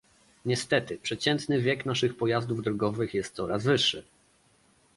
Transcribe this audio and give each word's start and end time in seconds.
Niestety, 0.45 0.97
przeciętny 0.97 1.61
wiek 1.61 1.85
naszych 1.85 2.17
pojazdów 2.17 2.63
drogowych 2.63 3.13
jest 3.13 3.35
coraz 3.35 3.63
wyższy 3.63 4.03